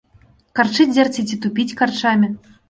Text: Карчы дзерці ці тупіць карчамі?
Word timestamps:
Карчы 0.59 0.85
дзерці 0.93 1.25
ці 1.29 1.39
тупіць 1.45 1.67
карчамі? 1.83 2.33